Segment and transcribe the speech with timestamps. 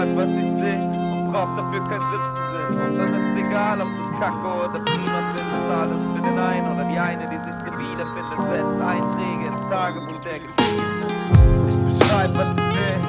[0.00, 2.24] Schreib, was ich seh und brauch dafür keinen Sinn.
[2.80, 5.70] Und dann ist egal, ob du's kacke oder prima findest.
[5.78, 8.38] Alles für den einen oder die eine, die sich drin wiederfindet.
[8.48, 11.68] Setz Einträge ins Tagebuch der Getriebenen.
[11.68, 12.99] Ich beschreib, was ich seh.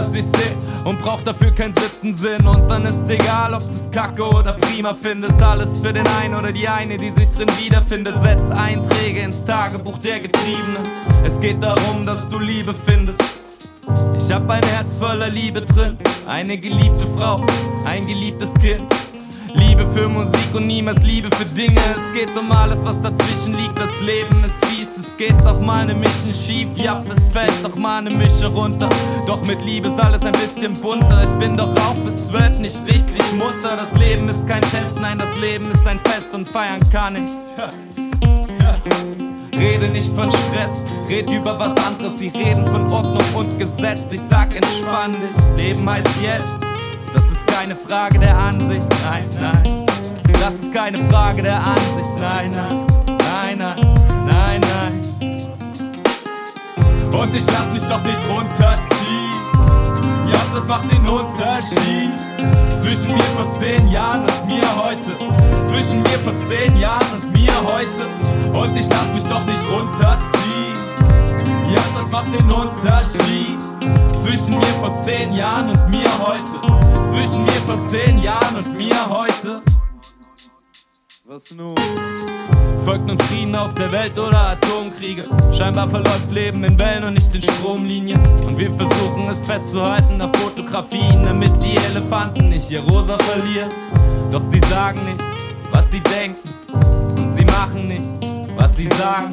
[0.00, 2.46] Was ich seh und brauch dafür keinen siebten Sinn.
[2.46, 5.40] Und dann ist egal, ob du's kacke oder prima findest.
[5.42, 8.14] Alles für den einen oder die eine, die sich drin wiederfindet.
[8.20, 10.82] Setz Einträge ins Tagebuch der Getriebenen.
[11.24, 13.22] Es geht darum, dass du Liebe findest.
[14.16, 15.98] Ich hab ein Herz voller Liebe drin.
[16.26, 17.44] Eine geliebte Frau,
[17.84, 18.84] ein geliebtes Kind.
[19.54, 21.80] Liebe für Musik und niemals Liebe für Dinge.
[21.94, 23.78] Es geht um alles, was dazwischen liegt.
[23.78, 26.68] Das Leben ist fies, es geht doch mal ne Mission schief.
[26.76, 28.88] Ja, es fällt doch mal ne Mische runter.
[29.26, 31.22] Doch mit Liebe ist alles ein bisschen bunter.
[31.22, 33.76] Ich bin doch auch bis zwölf nicht richtig munter.
[33.76, 37.30] Das Leben ist kein Test, nein, das Leben ist ein Fest und feiern kann ich.
[39.58, 42.18] Rede nicht von Stress, red über was anderes.
[42.18, 44.00] Sie reden von Ordnung und Gesetz.
[44.10, 46.48] Ich sag entspann dich, Leben heißt jetzt.
[47.12, 49.86] Das ist keine Frage der Ansicht, nein, nein.
[50.40, 52.89] Das ist keine Frage der Ansicht, nein, nein,
[57.30, 59.30] Und ich lass mich doch nicht runterziehen.
[60.26, 62.10] Ja, das macht den Unterschied
[62.74, 65.14] zwischen mir vor zehn Jahren und mir heute.
[65.64, 68.58] Zwischen mir vor zehn Jahren und mir heute.
[68.58, 70.74] Und ich lass mich doch nicht runterziehen.
[71.72, 73.60] Ja, das macht den Unterschied
[74.18, 77.06] zwischen mir vor zehn Jahren und mir heute.
[77.06, 79.62] Zwischen mir vor zehn Jahren und mir heute.
[81.32, 81.76] Was nun?
[82.84, 85.26] Folgt nun Frieden auf der Welt oder Atomkriege?
[85.52, 88.20] Scheinbar verläuft Leben in Wellen und nicht in Stromlinien.
[88.44, 93.70] Und wir versuchen es festzuhalten auf Fotografien, damit die Elefanten nicht ihr Rosa verlieren.
[94.32, 95.22] Doch sie sagen nicht,
[95.70, 96.42] was sie denken.
[96.72, 98.02] Und sie machen nicht,
[98.56, 99.30] was sie sagen.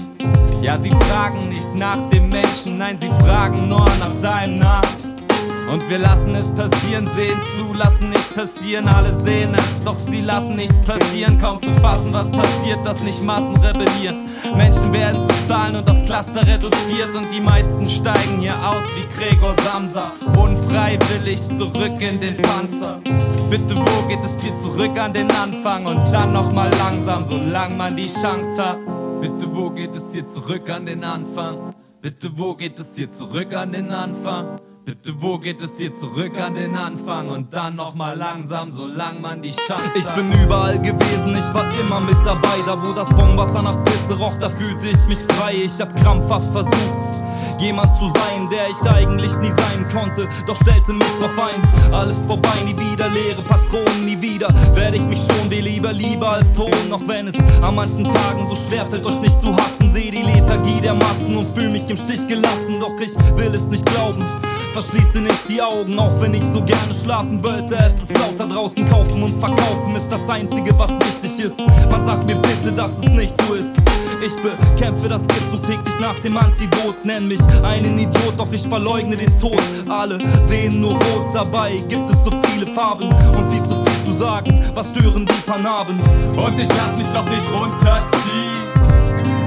[0.61, 5.06] Ja, sie fragen nicht nach dem Menschen, nein, sie fragen nur nach seinem Namen.
[5.71, 8.87] Und wir lassen es passieren, sehen zu, lassen nicht passieren.
[8.87, 11.37] Alle sehen es, doch sie lassen nichts passieren.
[11.37, 14.25] Kaum zu fassen, was passiert, dass nicht Massen rebellieren.
[14.55, 17.13] Menschen werden zu Zahlen und auf Cluster reduziert.
[17.15, 20.11] Und die meisten steigen hier aus wie Gregor Samsa.
[20.37, 23.01] Unfreiwillig zurück in den Panzer.
[23.49, 25.85] Bitte, wo geht es hier zurück an den Anfang?
[25.85, 28.77] Und dann nochmal langsam, solange man die Chance hat.
[29.19, 31.73] Bitte, wo geht es hier zurück an den Anfang?
[32.01, 34.59] Bitte, wo geht es hier zurück an den Anfang?
[34.87, 39.41] Bitte, wo geht es hier zurück an den Anfang und dann nochmal langsam, solange man
[39.41, 39.97] die Chance hat.
[39.97, 42.55] Ich bin überall gewesen, ich war immer mit dabei.
[42.65, 45.55] Da wo das Bombenwasser nach Pisse roch, da fühlte ich mich frei.
[45.65, 47.09] Ich hab krampfhaft versucht,
[47.59, 50.25] jemand zu sein, der ich eigentlich nie sein konnte.
[50.45, 55.03] Doch stellte mich drauf ein, alles vorbei, nie wieder leere Patronen, nie wieder werde ich
[55.03, 56.93] mich schon dir lieber, lieber als holen.
[56.93, 59.91] Auch wenn es an manchen Tagen so schwer fällt, euch nicht zu hassen.
[59.91, 62.79] Seh die Lethargie der Massen und fühl mich im Stich gelassen.
[62.79, 64.23] Doch ich will es nicht glauben.
[64.77, 67.75] Verschließe nicht die Augen, auch wenn ich so gerne schlafen wollte.
[67.77, 71.57] Es ist laut da draußen, kaufen und verkaufen ist das Einzige, was wichtig ist.
[71.89, 73.69] Man sagt mir bitte, dass es nicht so ist.
[74.23, 77.03] Ich bekämpfe das Gift so täglich nach dem Antidot.
[77.03, 79.59] Nenn mich einen Idiot, doch ich verleugne den Tod.
[79.89, 84.15] Alle sehen nur rot, dabei gibt es so viele Farben und viel zu viel zu
[84.15, 84.63] sagen.
[84.75, 85.99] Was stören die Panaben?
[86.37, 88.67] Und ich lass mich doch nicht runterziehen.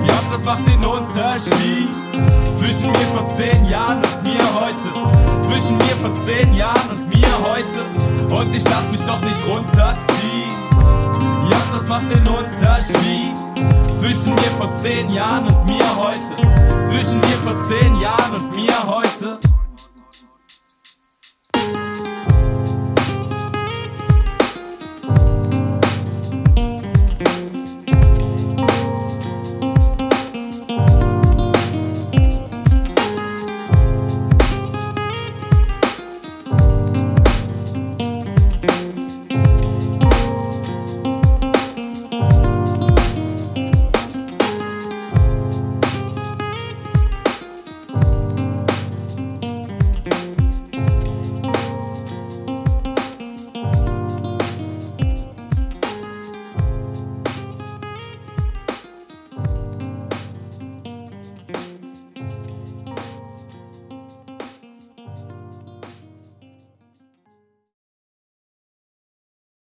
[0.09, 1.89] Ja, das macht den Unterschied
[2.53, 4.03] zwischen mir vor zehn Jahren
[6.31, 8.35] zehn Jahren und mir heute.
[8.35, 10.51] Und ich lass mich doch nicht runterziehen.
[11.51, 13.35] Ja, das macht den Unterschied
[13.97, 16.89] zwischen mir vor zehn Jahren und mir heute.
[16.89, 18.71] Zwischen mir vor zehn Jahren und mir